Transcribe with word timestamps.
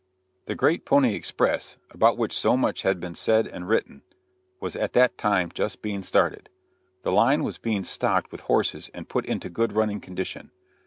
The 0.47 0.55
great 0.55 0.83
pony 0.83 1.13
express, 1.13 1.77
about 1.91 2.17
which 2.17 2.35
so 2.35 2.57
much 2.57 2.81
has 2.81 2.95
been 2.95 3.13
said 3.13 3.45
and 3.45 3.67
written, 3.69 4.01
was 4.59 4.75
at 4.75 4.93
that 4.93 5.15
time 5.15 5.51
just 5.53 5.83
being 5.83 6.01
started. 6.01 6.49
The 7.03 7.11
line 7.11 7.43
was 7.43 7.59
being 7.59 7.83
stocked 7.83 8.31
with 8.31 8.41
horses 8.41 8.89
and 8.95 9.07
put 9.07 9.27
into 9.27 9.47
good 9.47 9.73
running 9.73 9.99
condition. 10.01 10.49